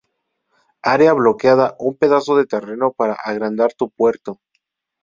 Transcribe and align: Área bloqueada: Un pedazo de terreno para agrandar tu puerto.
Área 0.95 1.13
bloqueada: 1.13 1.75
Un 1.77 1.95
pedazo 1.95 2.35
de 2.35 2.47
terreno 2.47 2.91
para 2.91 3.13
agrandar 3.13 3.71
tu 3.75 3.91
puerto. 3.91 4.39